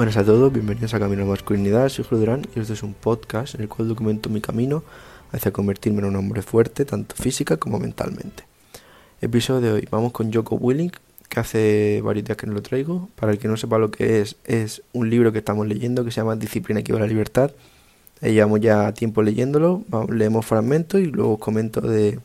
[0.00, 2.82] Buenas a todos, bienvenidos a Camino a la Masculinidad, soy Julio Durán y este es
[2.82, 4.82] un podcast en el cual documento mi camino
[5.30, 8.44] hacia convertirme en un hombre fuerte, tanto física como mentalmente.
[9.20, 10.90] Episodio de hoy, vamos con Joko Willing,
[11.28, 13.10] que hace varios días que no lo traigo.
[13.14, 16.10] Para el que no sepa lo que es, es un libro que estamos leyendo que
[16.10, 17.50] se llama Disciplina que a la libertad.
[18.22, 22.20] Eh, llevamos ya tiempo leyéndolo, leemos fragmentos y luego comento de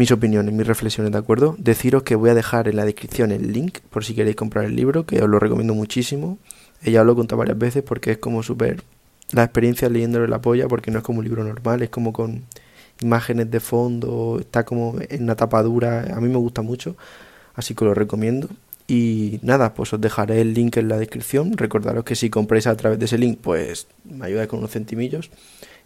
[0.00, 1.56] mis opiniones, mis reflexiones, ¿de acuerdo?
[1.58, 4.74] Deciros que voy a dejar en la descripción el link por si queréis comprar el
[4.74, 6.38] libro, que os lo recomiendo muchísimo.
[6.82, 8.82] Ella lo he contado varias veces porque es como súper...
[9.32, 12.44] La experiencia leyéndolo la polla porque no es como un libro normal, es como con
[13.02, 16.96] imágenes de fondo, está como en una tapadura, a mí me gusta mucho,
[17.54, 18.48] así que lo recomiendo.
[18.88, 21.58] Y nada, pues os dejaré el link en la descripción.
[21.58, 25.30] Recordaros que si compráis a través de ese link, pues me ayudáis con unos centimillos.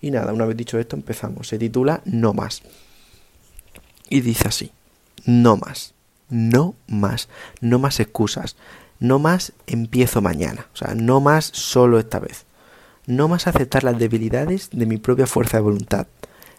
[0.00, 1.48] Y nada, una vez dicho esto, empezamos.
[1.48, 2.62] Se titula No más.
[4.08, 4.72] Y dice así,
[5.24, 5.94] no más,
[6.28, 7.28] no más,
[7.60, 8.56] no más excusas,
[9.00, 12.44] no más empiezo mañana, o sea, no más solo esta vez,
[13.06, 16.06] no más aceptar las debilidades de mi propia fuerza de voluntad,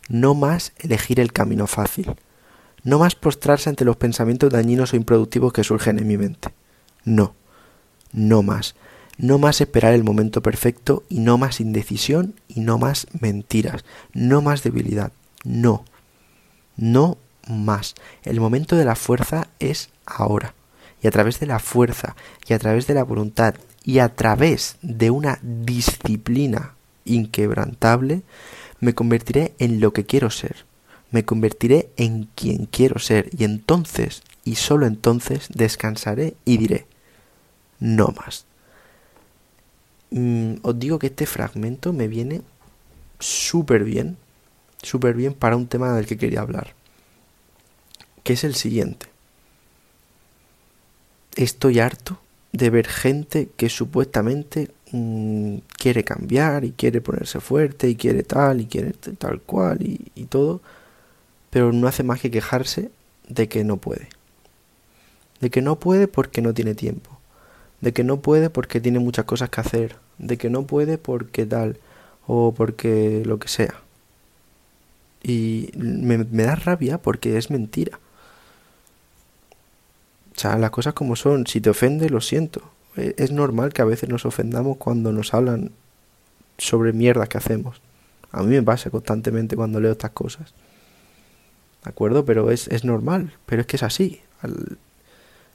[0.09, 2.15] no más elegir el camino fácil,
[2.83, 6.49] no más postrarse ante los pensamientos dañinos o improductivos que surgen en mi mente,
[7.03, 7.33] no,
[8.11, 8.75] no más,
[9.17, 14.41] no más esperar el momento perfecto y no más indecisión y no más mentiras, no
[14.41, 15.11] más debilidad,
[15.43, 15.85] no,
[16.77, 17.17] no
[17.47, 17.95] más.
[18.23, 20.53] El momento de la fuerza es ahora.
[21.01, 22.15] Y a través de la fuerza
[22.47, 26.73] y a través de la voluntad y a través de una disciplina
[27.05, 28.23] inquebrantable,
[28.79, 30.65] me convertiré en lo que quiero ser.
[31.11, 33.29] Me convertiré en quien quiero ser.
[33.37, 36.87] Y entonces, y solo entonces, descansaré y diré,
[37.79, 38.45] no más.
[40.09, 42.41] Mm, os digo que este fragmento me viene
[43.19, 44.17] súper bien,
[44.81, 46.73] súper bien para un tema del que quería hablar
[48.25, 49.05] que es el siguiente.
[51.35, 52.19] Estoy harto
[52.51, 58.61] de ver gente que supuestamente mm, quiere cambiar y quiere ponerse fuerte y quiere tal
[58.61, 60.61] y quiere tal cual y, todo,
[61.51, 62.89] pero no hace más que quejarse
[63.29, 64.09] de que no puede.
[65.39, 67.19] De que no puede porque no tiene tiempo.
[67.79, 69.97] De que no puede porque tiene muchas cosas que hacer.
[70.17, 71.77] De que no puede porque tal
[72.25, 73.75] o porque lo que sea.
[75.21, 77.99] Y me da rabia porque es mentira.
[80.35, 81.47] O sea, las cosas como son.
[81.47, 82.61] Si te ofende, lo siento.
[82.97, 85.71] E, es normal que a veces nos ofendamos cuando nos hablan
[86.57, 87.81] sobre mierdas que hacemos.
[88.31, 90.53] A mí me pasa constantemente cuando leo estas cosas.
[91.83, 92.25] ¿De acuerdo?
[92.25, 93.33] Pero es, es normal.
[93.45, 94.21] Pero es que es así.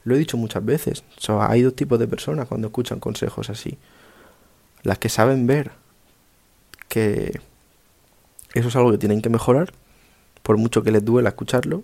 [0.04, 1.04] lo he dicho muchas veces.
[1.28, 3.76] Hay dos tipos de personas cuando escuchan consejos así.
[4.82, 5.72] Las que saben ver
[6.88, 7.40] que
[8.54, 9.72] eso es algo que tienen que mejorar,
[10.42, 11.82] por mucho que les duela escucharlo,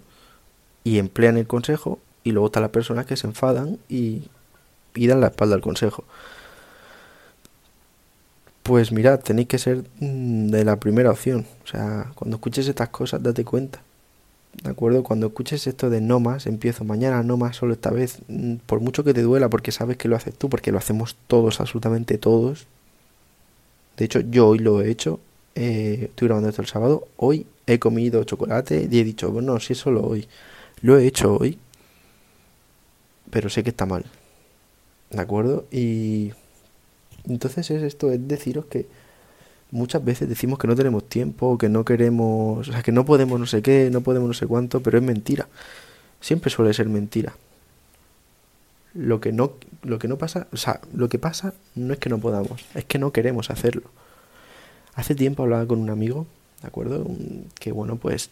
[0.83, 4.23] y emplean el consejo, y luego están las personas que se enfadan y,
[4.97, 6.03] y dan la espalda al consejo.
[8.65, 11.47] Pues mirad, tenéis que ser mm, de la primera opción.
[11.63, 13.81] O sea, cuando escuches estas cosas, date cuenta.
[14.61, 15.05] ¿De acuerdo?
[15.05, 18.81] Cuando escuches esto de no más, empiezo mañana, no más, solo esta vez, mm, por
[18.81, 22.19] mucho que te duela, porque sabes que lo haces tú, porque lo hacemos todos, absolutamente
[22.19, 22.67] todos.
[23.97, 25.21] De hecho, yo hoy lo he hecho.
[25.55, 27.07] Eh, estoy grabando esto el sábado.
[27.19, 30.27] Hoy he comido chocolate y he dicho, bueno, si es solo hoy.
[30.83, 31.59] Lo he hecho hoy
[33.31, 34.05] pero sé que está mal.
[35.11, 35.67] ¿De acuerdo?
[35.71, 36.33] Y
[37.29, 38.87] entonces es esto, es deciros que
[39.71, 43.39] muchas veces decimos que no tenemos tiempo, que no queremos, o sea, que no podemos
[43.39, 45.49] no sé qué, no podemos no sé cuánto, pero es mentira.
[46.21, 47.35] Siempre suele ser mentira.
[48.95, 52.09] Lo que no lo que no pasa, o sea, lo que pasa no es que
[52.09, 53.91] no podamos, es que no queremos hacerlo.
[54.95, 56.27] Hace tiempo hablaba con un amigo,
[56.63, 57.07] ¿de acuerdo?
[57.61, 58.31] Que bueno, pues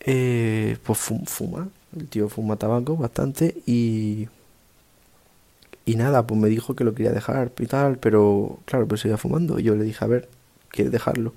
[0.00, 4.28] eh, pues fuma, el tío fuma tabaco bastante y.
[5.84, 9.16] Y nada, pues me dijo que lo quería dejar y tal, pero claro, pero seguía
[9.16, 9.58] fumando.
[9.58, 10.28] Y yo le dije, a ver,
[10.70, 11.32] ¿quieres dejarlo?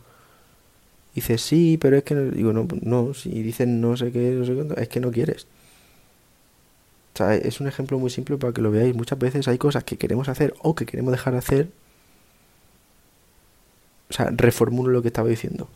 [1.16, 2.16] dice, sí, pero es que.
[2.16, 5.47] Digo, no, no, si dicen no sé qué, no sé cuánto, es que no quieres.
[7.13, 8.93] O sea, es un ejemplo muy simple para que lo veáis.
[8.96, 11.69] Muchas veces hay cosas que queremos hacer o que queremos dejar de hacer.
[14.09, 15.69] O sea, reformulo lo que estaba diciendo.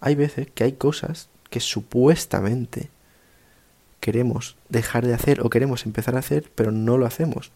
[0.00, 2.88] Hay veces que hay cosas que supuestamente
[4.06, 7.50] queremos dejar de hacer o queremos empezar a hacer, pero no lo hacemos.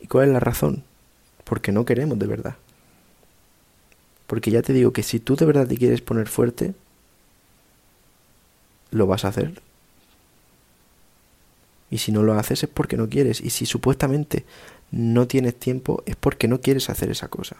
[0.00, 0.82] ¿Y cuál es la razón?
[1.44, 2.56] Porque no queremos de verdad.
[4.26, 6.74] Porque ya te digo que si tú de verdad te quieres poner fuerte,
[8.90, 9.62] lo vas a hacer.
[11.92, 13.40] Y si no lo haces es porque no quieres.
[13.40, 14.44] Y si supuestamente
[14.90, 17.56] no tienes tiempo es porque no quieres hacer esa cosa.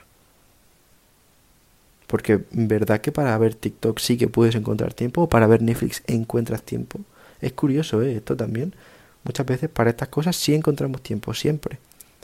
[2.09, 6.03] Porque verdad que para ver TikTok sí que puedes encontrar tiempo, o para ver Netflix
[6.09, 6.99] encuentras tiempo.
[7.41, 8.17] Es curioso, ¿eh?
[8.17, 8.75] Esto también.
[9.25, 11.79] Muchas veces para estas cosas sí encontramos tiempo, siempre.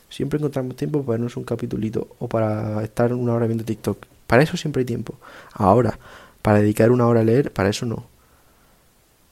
[0.08, 4.06] Siempre encontramos tiempo para vernos un capitulito o para estar una hora viendo TikTok.
[4.26, 5.14] Para eso siempre hay tiempo.
[5.52, 5.98] Ahora,
[6.42, 8.06] para dedicar una hora a leer, para eso no.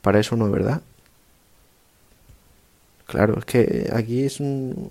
[0.02, 0.82] Para eso no, ¿verdad?
[3.06, 4.90] Claro, es que aquí es un,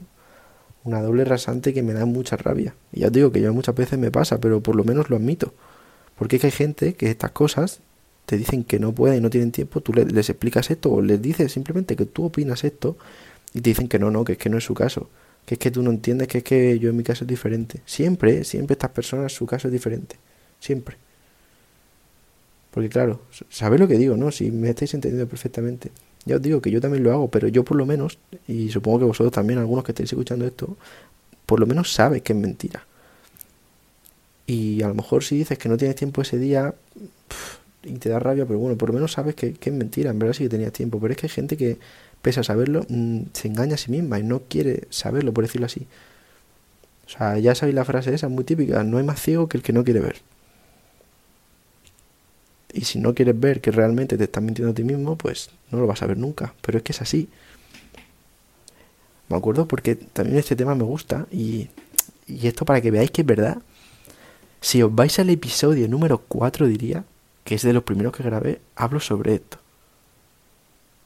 [0.83, 2.73] una doble rasante que me da mucha rabia.
[2.91, 5.17] Y ya os digo que yo muchas veces me pasa, pero por lo menos lo
[5.17, 5.53] admito.
[6.17, 7.79] Porque es que hay gente que estas cosas
[8.27, 11.21] te dicen que no pueden y no tienen tiempo, tú les, explicas esto o les
[11.21, 12.97] dices simplemente que tú opinas esto
[13.53, 15.09] y te dicen que no, no, que es que no es su caso,
[15.45, 17.79] que es que tú no entiendes, que es que yo en mi caso es diferente.
[17.85, 20.17] Siempre, siempre estas personas su caso es diferente,
[20.59, 20.97] siempre.
[22.71, 24.29] Porque claro, sabéis lo que digo, ¿no?
[24.29, 25.91] Si me estáis entendiendo perfectamente.
[26.25, 28.99] Ya os digo que yo también lo hago, pero yo por lo menos, y supongo
[28.99, 30.75] que vosotros también, algunos que estáis escuchando esto,
[31.45, 32.85] por lo menos sabes que es mentira.
[34.45, 36.75] Y a lo mejor si dices que no tienes tiempo ese día,
[37.87, 40.33] y te da rabia, pero bueno, por lo menos sabes que, es mentira, en verdad
[40.33, 40.99] sí que tenías tiempo.
[40.99, 41.77] Pero es que hay gente que,
[42.21, 45.65] pese a saberlo, mm, se engaña a sí misma y no quiere saberlo, por decirlo
[45.65, 45.87] así.
[47.07, 49.63] O sea, ya sabéis la frase esa, muy típica, no hay más ciego que el
[49.63, 50.17] que no quiere ver.
[52.73, 55.79] Y si no quieres ver que realmente te estás mintiendo a ti mismo, pues no
[55.79, 56.53] lo vas a ver nunca.
[56.61, 57.29] Pero es que es así.
[59.29, 61.69] Me acuerdo porque también este tema me gusta y,
[62.27, 63.57] y esto para que veáis que es verdad.
[64.61, 67.03] Si os vais al episodio número 4 diría,
[67.47, 69.57] que es de los primeros que grabé, hablo sobre esto.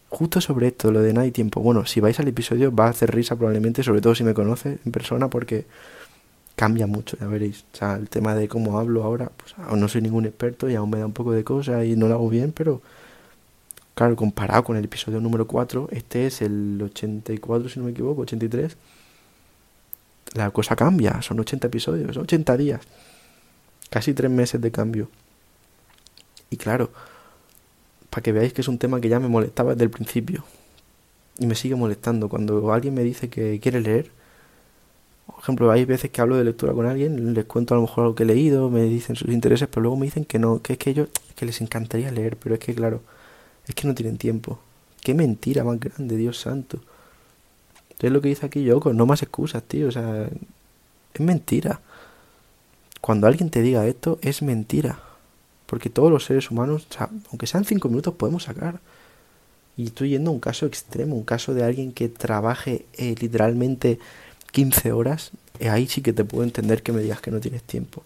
[0.10, 1.62] Justo sobre esto, lo de no hay tiempo.
[1.62, 4.80] Bueno, si vais al episodio va a hacer risa probablemente, sobre todo si me conoces
[4.84, 5.68] en persona, porque
[6.56, 7.64] cambia mucho, ya veréis.
[7.74, 10.74] O sea, el tema de cómo hablo ahora, pues aún no soy ningún experto y
[10.74, 12.82] aún me da un poco de cosa y no lo hago bien, pero
[13.94, 18.24] claro, comparado con el episodio número 4, este es el 84, si no me equivoco,
[18.24, 18.76] 83,
[20.34, 22.82] la cosa cambia, son 80 episodios, 80 días,
[23.92, 25.08] casi 3 meses de cambio.
[26.52, 26.92] Y claro,
[28.12, 30.44] para que veáis que es un tema que ya me molestaba desde el principio.
[31.40, 32.30] Y me sigue molestando.
[32.30, 34.12] Cuando alguien me dice que quiere leer,
[35.26, 38.06] por ejemplo, hay veces que hablo de lectura con alguien, les cuento a lo mejor
[38.06, 40.74] lo que he leído, me dicen sus intereses, pero luego me dicen que no, que
[40.74, 43.02] es que ellos, que les encantaría leer, pero es que claro,
[43.66, 44.60] es que no tienen tiempo.
[45.02, 46.80] Qué mentira más grande, Dios santo.
[47.92, 50.28] Entonces lo que dice aquí Yoko, no más excusas, tío, o sea,
[51.14, 51.80] es mentira.
[53.00, 55.00] Cuando alguien te diga esto, es mentira.
[55.72, 56.86] Porque todos los seres humanos,
[57.30, 58.82] aunque sean cinco minutos, podemos sacar.
[59.78, 63.98] Y estoy yendo a un caso extremo, un caso de alguien que trabaje eh, literalmente
[64.52, 65.32] 15 horas,
[65.62, 68.04] eh, ahí sí que te puedo entender que me digas que no tienes tiempo.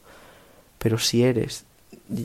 [0.78, 1.66] Pero si eres,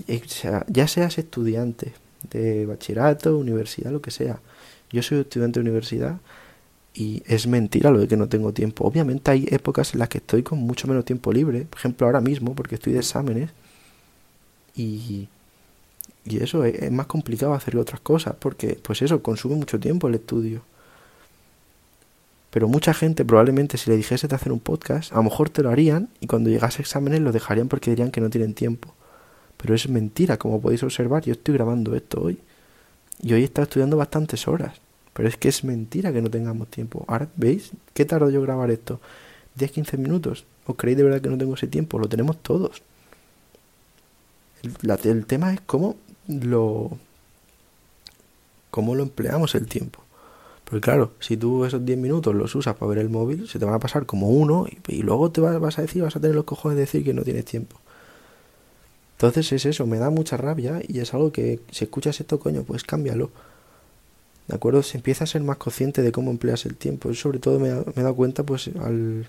[0.08, 0.20] eh,
[0.66, 1.94] ya seas estudiante
[2.30, 4.40] de bachillerato, universidad, lo que sea.
[4.90, 6.18] Yo soy estudiante de universidad
[6.92, 8.84] y es mentira lo de que no tengo tiempo.
[8.84, 11.62] Obviamente hay épocas en las que estoy con mucho menos tiempo libre.
[11.62, 13.48] Por ejemplo, ahora mismo, porque estoy de exámenes
[14.74, 15.28] y,
[16.24, 20.14] y eso es, más complicado hacer otras cosas, porque pues eso consume mucho tiempo el
[20.14, 20.62] estudio.
[22.50, 25.62] Pero mucha gente probablemente si le dijese de hacer un podcast, a lo mejor te
[25.62, 28.92] lo harían y cuando llegase a exámenes lo dejarían porque dirían que no tienen tiempo.
[29.56, 32.38] Pero es mentira, como podéis observar, yo estoy grabando esto hoy.
[33.22, 34.80] Y hoy he estado estudiando bastantes horas.
[35.12, 37.04] Pero es que es mentira que no tengamos tiempo.
[37.06, 37.72] Ahora, ¿veis?
[37.92, 39.00] ¿Qué tardo yo grabar esto?
[39.58, 40.44] ¿10-15 minutos?
[40.66, 41.98] ¿Os creéis de verdad que no tengo ese tiempo?
[41.98, 42.82] Lo tenemos todos.
[44.62, 45.96] El, tema es cómo
[46.28, 46.90] lo,
[48.70, 50.00] cómo lo empleamos el tiempo.
[50.64, 53.64] Porque claro, si tú esos 10 minutos los usas para ver el móvil, se te
[53.64, 56.44] van a pasar como uno y, luego te vas, a decir, vas a tener los
[56.44, 57.80] cojones de decir que no tienes tiempo.
[59.12, 62.62] Entonces es eso, me da mucha rabia y es algo que si escuchas esto, coño,
[62.62, 63.30] pues cámbialo.
[64.48, 64.82] ¿De acuerdo?
[64.82, 67.12] Se empieza a ser más consciente de cómo empleas el tiempo.
[67.14, 69.26] sobre todo me, me he dado cuenta, pues, al,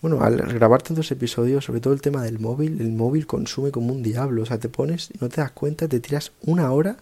[0.00, 3.92] bueno, al grabar tantos episodios, sobre todo el tema del móvil, el móvil consume como
[3.92, 4.42] un diablo.
[4.42, 6.98] O sea, te pones, no te das cuenta, te tiras una hora,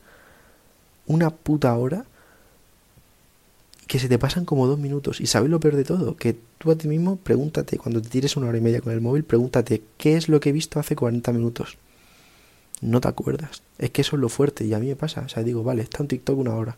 [1.06, 2.06] una puta hora,
[3.86, 5.20] que se te pasan como dos minutos.
[5.20, 8.36] Y sabes lo peor de todo, que tú a ti mismo pregúntate, cuando te tires
[8.36, 10.96] una hora y media con el móvil, pregúntate, ¿qué es lo que he visto hace
[10.96, 11.76] 40 minutos?
[12.80, 13.62] No te acuerdas.
[13.78, 15.22] Es que eso es lo fuerte y a mí me pasa.
[15.22, 16.76] O sea, digo, vale, está un TikTok una hora.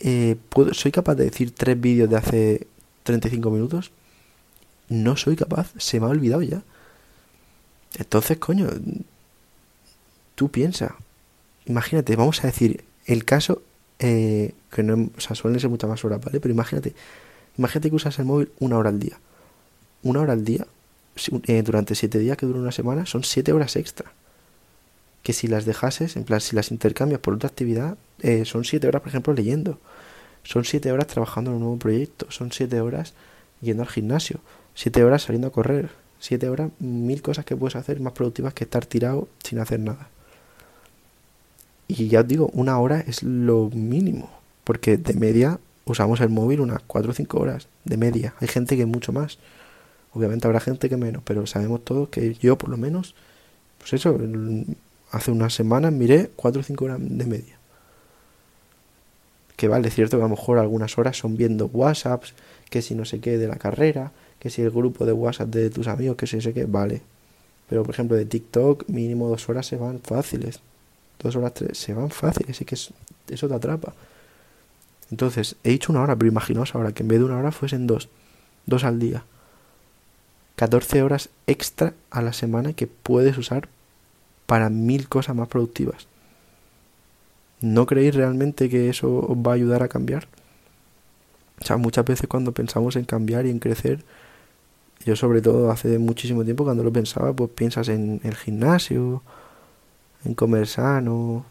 [0.00, 2.66] Eh, ¿puedo, ¿Soy capaz de decir tres vídeos de hace
[3.04, 3.90] 35 minutos?
[4.88, 6.62] No soy capaz, se me ha olvidado ya.
[7.98, 8.68] Entonces, coño,
[10.34, 10.96] tú piensa,
[11.66, 13.62] imagínate, vamos a decir, el caso,
[13.98, 16.40] eh, que no, o sea, suelen ser muchas más horas, ¿vale?
[16.40, 16.94] Pero imagínate,
[17.56, 19.18] imagínate que usas el móvil una hora al día.
[20.02, 20.66] Una hora al día,
[21.46, 24.12] eh, durante siete días que dura una semana, son siete horas extra.
[25.22, 28.86] Que si las dejases, en plan, si las intercambias por otra actividad, eh, son siete
[28.86, 29.78] horas, por ejemplo, leyendo.
[30.44, 32.30] Son siete horas trabajando en un nuevo proyecto.
[32.30, 33.14] Son siete horas
[33.60, 34.40] yendo al gimnasio
[34.78, 38.62] siete horas saliendo a correr, siete horas, mil cosas que puedes hacer más productivas que
[38.62, 40.08] estar tirado sin hacer nada.
[41.88, 44.30] Y ya os digo, una hora es lo mínimo,
[44.62, 48.34] porque de media usamos el móvil unas 4 o 5 horas de media.
[48.38, 49.38] Hay gente que mucho más.
[50.12, 53.16] Obviamente habrá gente que menos, pero sabemos todos que yo por lo menos,
[53.78, 54.16] pues eso,
[55.10, 57.58] hace unas semanas miré 4 o 5 horas de media.
[59.56, 62.34] Que vale, es cierto que a lo mejor algunas horas son viendo WhatsApps,
[62.70, 65.70] que si no sé qué de la carrera, que si el grupo de WhatsApp de
[65.70, 67.02] tus amigos, que si sé qué, vale.
[67.68, 70.60] Pero por ejemplo de TikTok mínimo dos horas se van fáciles.
[71.18, 73.92] Dos horas, tres, se van fáciles, así que eso te atrapa.
[75.10, 77.86] Entonces, he dicho una hora, pero imaginaos ahora que en vez de una hora fuesen
[77.86, 78.08] dos.
[78.66, 79.24] Dos al día.
[80.56, 83.68] 14 horas extra a la semana que puedes usar
[84.46, 86.06] para mil cosas más productivas.
[87.60, 90.28] ¿No creéis realmente que eso os va a ayudar a cambiar?
[91.60, 94.04] O sea, muchas veces cuando pensamos en cambiar y en crecer,
[95.08, 99.22] yo sobre todo hace muchísimo tiempo cuando lo pensaba, pues piensas en el gimnasio,
[100.26, 101.46] en comer sano,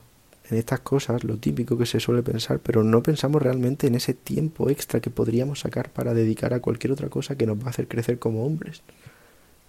[0.51, 4.13] en estas cosas, lo típico que se suele pensar, pero no pensamos realmente en ese
[4.13, 7.69] tiempo extra que podríamos sacar para dedicar a cualquier otra cosa que nos va a
[7.69, 8.83] hacer crecer como hombres.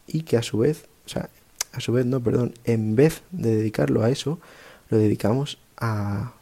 [0.07, 1.31] Y que a su vez, o sea,
[1.73, 4.39] a su vez no, perdón, en vez de dedicarlo a eso,
[4.91, 6.35] lo dedicamos a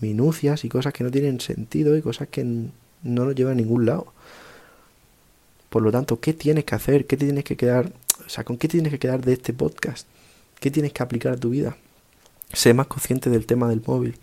[0.00, 2.70] minucias y cosas que no tienen sentido y cosas que no
[3.24, 4.12] nos llevan a ningún lado.
[5.70, 7.06] Por lo tanto, ¿qué tienes que hacer?
[7.06, 7.92] ¿Qué tienes que quedar?
[8.26, 10.06] O sea, ¿con qué tienes que quedar de este podcast?
[10.58, 11.76] ¿Qué tienes que aplicar a tu vida?
[12.52, 14.18] Sé más consciente del tema del móvil.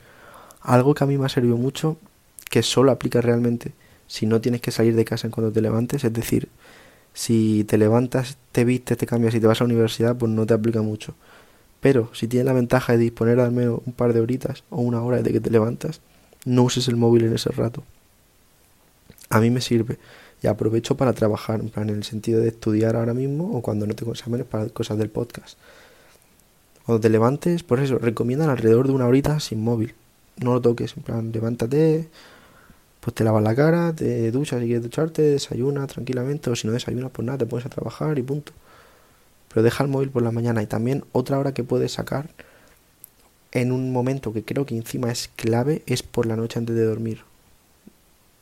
[0.62, 1.98] Algo que a mí me ha servido mucho,
[2.50, 3.72] que solo aplica realmente
[4.08, 6.50] si no tienes que salir de casa en cuando te levantes, es decir,
[7.14, 10.46] si te levantas, te vistes, te cambias y te vas a la universidad, pues no
[10.46, 11.16] te aplica mucho.
[11.80, 15.02] Pero si tienes la ventaja de disponer al menos un par de horitas o una
[15.02, 16.02] hora desde que te levantas,
[16.46, 17.84] no uses el móvil en ese rato.
[19.30, 19.98] A mí me sirve
[20.42, 23.88] y aprovecho para trabajar, en plan, en el sentido de estudiar ahora mismo o cuando
[23.88, 25.58] no tengo exámenes para cosas del podcast.
[26.86, 29.94] Cuando te levantes, por eso, recomiendan alrededor de una horita sin móvil.
[30.38, 32.08] No lo toques, en plan, levántate,
[33.02, 36.74] pues te lavas la cara, te duchas si quieres ducharte, desayunas tranquilamente, o si no
[36.74, 38.54] desayunas, pues nada, te pones a trabajar y punto.
[39.50, 40.62] Pero deja el móvil por la mañana.
[40.62, 42.30] Y también otra hora que puedes sacar
[43.52, 46.84] en un momento que creo que encima es clave es por la noche antes de
[46.84, 47.27] dormir.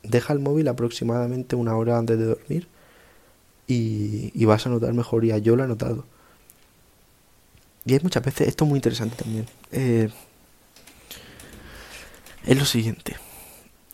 [0.08, 2.68] Deja el móvil aproximadamente una hora antes de dormir
[3.66, 5.38] y, vas a notar mejoría.
[5.38, 6.04] Yo lo he notado.
[7.84, 9.46] Y hay muchas veces, esto es muy interesante también.
[9.72, 10.10] Eh,
[12.44, 13.16] es lo siguiente.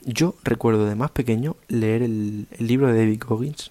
[0.05, 3.71] Yo recuerdo de más pequeño leer el, libro de David Goggins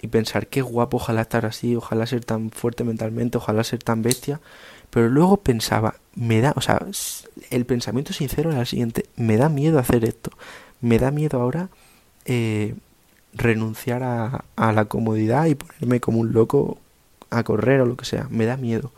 [0.00, 4.02] y pensar qué guapo, ojalá estar así, ojalá ser tan fuerte mentalmente, ojalá ser tan
[4.02, 4.40] bestia.
[4.90, 6.84] Pero luego pensaba, me da, o sea,
[7.50, 10.30] el pensamiento sincero era el siguiente, me da miedo hacer esto,
[10.84, 11.70] me da miedo ahora
[12.26, 12.74] eh,
[13.32, 16.78] renunciar a, a la comodidad y ponerme como un loco
[17.30, 18.92] a correr o lo que sea, me da miedo,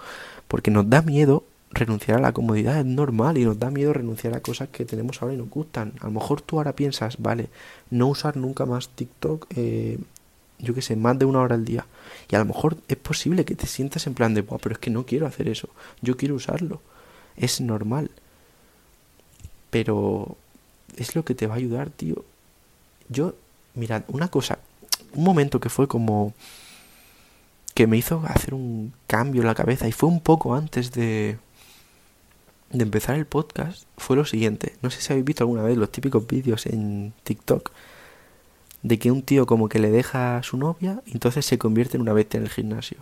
[0.49, 4.35] porque nos da miedo renunciar a la comodidad, es normal y nos da miedo renunciar
[4.35, 5.93] a cosas que tenemos ahora y nos gustan.
[6.01, 7.49] A lo mejor tú ahora piensas, vale,
[7.91, 9.99] no usar nunca más TikTok, eh,
[10.59, 11.87] yo qué sé, más de una hora al día.
[12.31, 14.91] Y a lo mejor es posible que te sientas en plan de, pero es que
[14.91, 15.69] no quiero hacer eso,
[16.03, 16.81] yo quiero usarlo.
[17.37, 18.11] Es normal.
[19.71, 20.37] Pero
[20.97, 22.25] es lo que te va a ayudar, tío.
[23.09, 23.35] Yo,
[23.75, 24.59] mirad, una cosa,
[25.13, 26.35] un momento que fue como
[27.75, 31.39] que me hizo hacer un cambio en la cabeza y fue un poco antes de
[32.71, 34.75] de empezar el podcast fue lo siguiente.
[34.83, 37.71] No sé si habéis visto alguna vez los típicos vídeos en TikTok
[38.83, 41.97] de que un tío como que le deja a su novia y entonces se convierte
[41.97, 42.99] en una bestia en el gimnasio.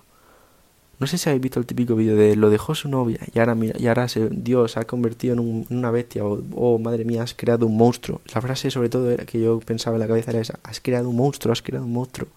[0.98, 3.54] No sé si habéis visto el típico vídeo de lo dejó su novia y ahora
[3.54, 7.22] mira, y ahora se, Dios se ha convertido en, una bestia o oh, madre mía
[7.22, 8.20] has creado un monstruo.
[8.32, 11.08] La frase sobre todo era que yo pensaba en la cabeza era esa, has creado
[11.08, 12.28] un monstruo, has creado un monstruo.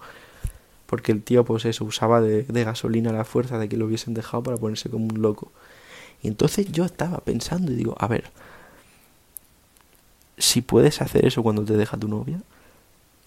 [0.87, 4.13] Porque el tío pues eso usaba de, de gasolina la fuerza de que lo hubiesen
[4.13, 5.51] dejado para ponerse como un loco.
[6.23, 8.31] Y entonces yo estaba pensando y digo, a ver,
[10.37, 12.41] si puedes hacer eso cuando te deja tu novia,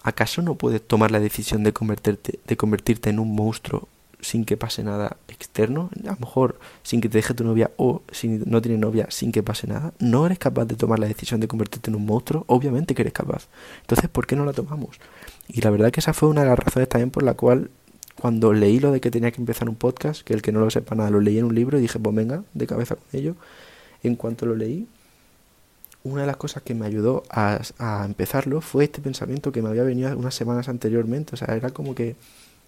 [0.03, 3.87] ¿acaso no puedes tomar la decisión de convertirte, de convertirte en un monstruo
[4.21, 5.89] sin que pase nada externo?
[6.05, 9.31] A lo mejor sin que te deje tu novia o si no tienes novia sin
[9.31, 9.93] que pase nada.
[9.99, 12.45] ¿No eres capaz de tomar la decisión de convertirte en un monstruo?
[12.47, 13.47] Obviamente que eres capaz.
[13.81, 14.99] Entonces, ¿por qué no la tomamos?
[15.47, 17.69] Y la verdad que esa fue una de las razones también por la cual
[18.15, 20.69] cuando leí lo de que tenía que empezar un podcast, que el que no lo
[20.69, 23.35] sepa nada, lo leí en un libro y dije, pues venga, de cabeza con ello.
[24.03, 24.87] En cuanto lo leí,
[26.03, 29.69] una de las cosas que me ayudó a, a empezarlo fue este pensamiento que me
[29.69, 31.33] había venido unas semanas anteriormente.
[31.33, 32.15] O sea, era como que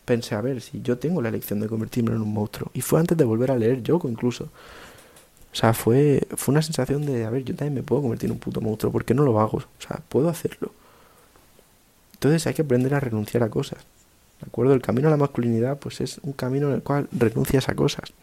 [0.05, 2.71] pensé, a ver, si yo tengo la elección de convertirme en un monstruo.
[2.73, 4.45] Y fue antes de volver a leer Yoko incluso.
[4.45, 8.33] O sea, fue, fue una sensación de, a ver, yo también me puedo convertir en
[8.33, 9.57] un puto monstruo, ¿por qué no lo hago?
[9.57, 10.71] O sea, puedo hacerlo.
[12.13, 13.79] Entonces hay que aprender a renunciar a cosas.
[14.39, 14.73] ¿De acuerdo?
[14.73, 18.13] El camino a la masculinidad pues es un camino en el cual renuncias a cosas.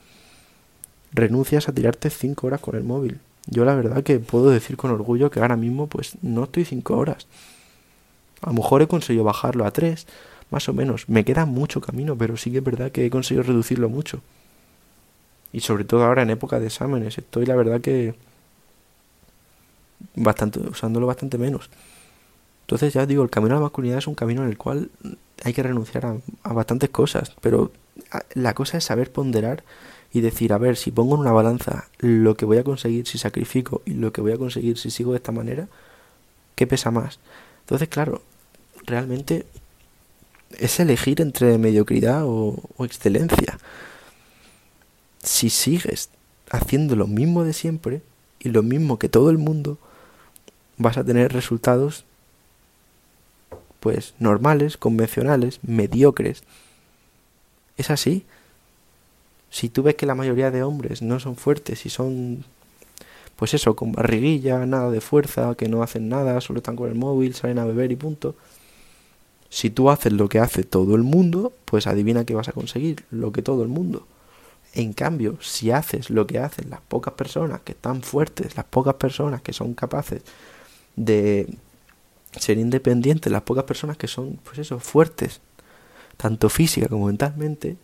[1.12, 3.20] Renuncias a tirarte cinco horas con el móvil.
[3.46, 6.96] Yo la verdad que puedo decir con orgullo que ahora mismo pues no estoy cinco
[6.96, 7.26] horas.
[8.42, 10.06] A lo mejor he conseguido bajarlo a 3,
[10.50, 11.08] más o menos.
[11.08, 14.20] Me queda mucho camino, pero sí que es verdad que he conseguido reducirlo mucho.
[15.52, 18.14] Y sobre todo ahora en época de exámenes, estoy la verdad que
[20.14, 21.70] bastante usándolo bastante menos.
[22.62, 24.90] Entonces ya digo, el camino a la masculinidad es un camino en el cual
[25.42, 27.72] hay que renunciar a, bastantes cosas, pero
[28.34, 29.64] la cosa es saber ponderar
[30.12, 33.18] y decir, a ver, si pongo en una balanza lo que voy a conseguir si
[33.18, 35.68] sacrifico y lo que voy a conseguir si sigo de esta manera,
[36.54, 37.18] ¿qué pesa más?
[37.62, 38.22] Entonces, claro,
[38.86, 39.46] realmente
[40.58, 43.58] es elegir entre mediocridad o, excelencia.
[45.22, 46.10] Si sigues
[46.50, 48.02] haciendo lo mismo de siempre
[48.38, 49.78] y lo mismo que todo el mundo,
[50.76, 52.04] vas a tener resultados
[53.80, 56.42] pues normales, convencionales, mediocres.
[57.76, 58.24] Es así.
[59.50, 62.44] Si tú ves que la mayoría de hombres no son fuertes y son
[63.40, 66.94] pues eso, con barriguilla, nada de fuerza, que no hacen nada, solo están con el
[66.94, 68.34] móvil, salen a beber y punto.
[69.50, 73.04] Si tú haces lo que hace todo el mundo, pues adivina qué vas a conseguir,
[73.10, 74.06] lo que todo el mundo.
[74.72, 78.94] En cambio, si haces lo que hacen las pocas personas que están fuertes, las pocas
[78.94, 80.22] personas que son capaces
[80.96, 81.52] de
[82.38, 85.40] ser independientes, las pocas personas que son, pues eso, fuertes,
[86.16, 87.76] tanto física como mentalmente,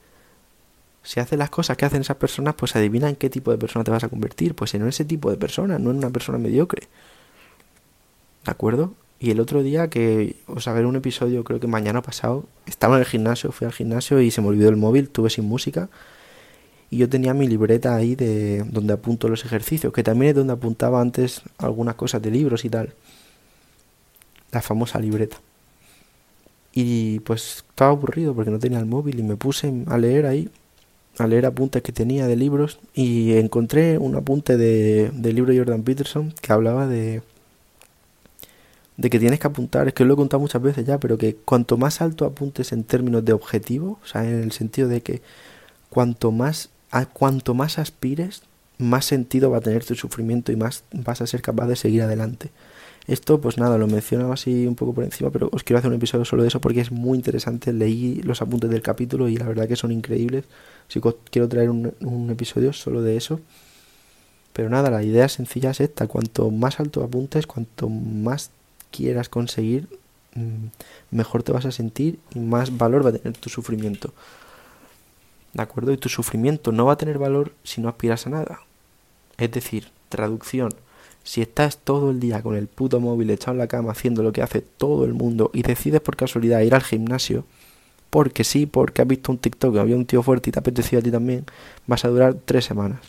[1.03, 3.85] si haces las cosas que hacen esas personas, pues adivina en qué tipo de persona
[3.85, 6.89] te vas a convertir, pues en ese tipo de persona, no en una persona mediocre.
[8.45, 8.93] ¿De acuerdo?
[9.19, 13.01] Y el otro día que os habré un episodio, creo que mañana pasado, estaba en
[13.01, 15.89] el gimnasio, fui al gimnasio y se me olvidó el móvil, tuve sin música.
[16.91, 20.53] Y yo tenía mi libreta ahí de donde apunto los ejercicios, que también es donde
[20.53, 22.95] apuntaba antes algunas cosas de libros y tal
[24.53, 25.39] la famosa libreta.
[26.73, 30.51] Y pues estaba aburrido porque no tenía el móvil y me puse a leer ahí,
[31.19, 35.83] a leer apuntes que tenía de libros y encontré un apunte de, del libro Jordan
[35.83, 37.23] Peterson que hablaba de,
[38.97, 41.37] de que tienes que apuntar, es que lo he contado muchas veces ya, pero que
[41.37, 45.23] cuanto más alto apuntes en términos de objetivo, o sea, en el sentido de que
[45.91, 46.71] cuanto más,
[47.13, 48.43] cuanto más aspires,
[48.79, 52.03] más sentido va a tener tu sufrimiento y más vas a ser capaz de seguir
[52.03, 52.51] adelante.
[53.07, 55.97] Esto, pues nada, lo mencionaba así un poco por encima, pero os quiero hacer un
[55.97, 57.73] episodio solo de eso porque es muy interesante.
[57.73, 60.45] Leí los apuntes del capítulo y la verdad que son increíbles.
[60.89, 63.41] Así que quiero traer un, un episodio solo de eso.
[64.53, 66.09] Pero nada, la idea sencilla es esta.
[66.09, 68.51] Cuanto más alto apuntes, cuanto más
[68.91, 69.89] quieras conseguir,
[70.35, 70.67] mm,
[71.11, 74.13] mejor te vas a sentir y más valor va a tener tu sufrimiento.
[75.53, 75.93] ¿De acuerdo?
[75.93, 78.61] Y tu sufrimiento no va a tener valor si no aspiras a nada.
[79.39, 80.75] Es decir, traducción
[81.27, 84.33] si estás todo el día con el puto móvil echado en la cama haciendo lo
[84.33, 87.45] que hace todo el mundo y decides por casualidad ir al gimnasio,
[88.11, 91.03] porque sí, porque has visto un TikTok había un tío fuerte y te apetecía a
[91.03, 91.45] ti también,
[91.89, 93.01] vas a durar tres semanas.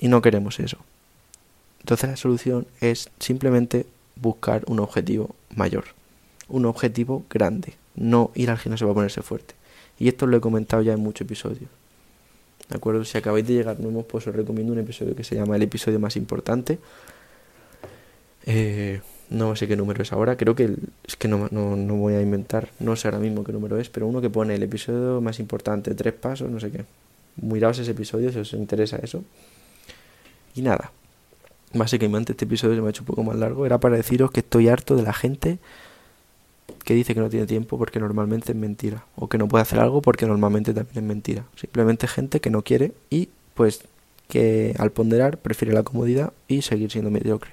[0.00, 0.78] Y no queremos eso.
[1.82, 5.84] Entonces la solución es simplemente buscar un objetivo mayor,
[6.48, 9.54] un objetivo grande, no ir al gimnasio para ponerse fuerte.
[9.98, 11.68] Y esto lo he comentado ya en muchos episodios.
[12.68, 13.04] ¿De acuerdo?
[13.04, 15.98] Si acabáis de llegar nuevos, pues os recomiendo un episodio que se llama El episodio
[15.98, 16.78] más importante.
[18.46, 22.14] Eh, no sé qué número es ahora, creo que es que no, no, no, voy
[22.14, 25.20] a inventar, no sé ahora mismo qué número es, pero uno que pone el episodio
[25.20, 26.84] más importante, tres pasos, no sé qué.
[27.36, 29.24] Miraos ese episodio si os interesa eso.
[30.54, 30.92] Y nada,
[31.74, 34.40] básicamente este episodio se me ha hecho un poco más largo, era para deciros que
[34.40, 35.58] estoy harto de la gente
[36.84, 39.78] que dice que no tiene tiempo porque normalmente es mentira, o que no puede hacer
[39.78, 41.44] algo porque normalmente también es mentira.
[41.56, 43.84] Simplemente gente que no quiere y pues
[44.28, 47.52] que al ponderar prefiere la comodidad y seguir siendo mediocre.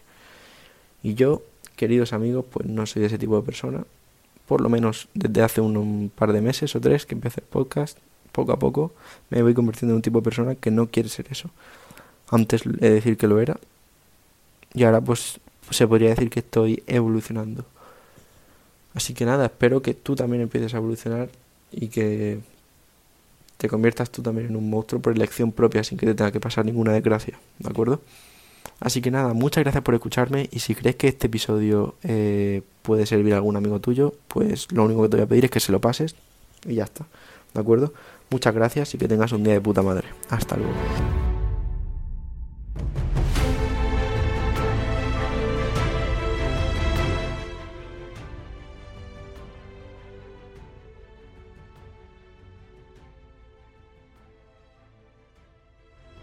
[1.04, 1.44] Y yo,
[1.76, 3.84] queridos amigos, pues no soy ese tipo de persona.
[4.48, 7.98] Por lo menos desde hace un, par de meses o tres que empecé el podcast,
[8.32, 8.94] poco a poco
[9.30, 11.50] me voy convirtiendo en un tipo de persona que no quiere ser eso.
[12.30, 13.60] Antes he de decir que lo era.
[14.74, 17.66] Y ahora pues se podría decir que estoy evolucionando.
[18.94, 21.30] Así que nada, espero que tú también empieces a evolucionar
[21.72, 22.40] y que
[23.58, 26.40] te conviertas tú también en un monstruo por elección propia sin que te tenga que
[26.40, 28.02] pasar ninguna desgracia, ¿de acuerdo?
[28.80, 33.06] Así que nada, muchas gracias por escucharme y si crees que este episodio eh, puede
[33.06, 35.60] servir a algún amigo tuyo, pues lo único que te voy a pedir es que
[35.60, 36.16] se lo pases
[36.66, 37.06] y ya está,
[37.54, 37.94] ¿de acuerdo?
[38.30, 40.08] Muchas gracias y que tengas un día de puta madre.
[40.30, 40.74] Hasta luego.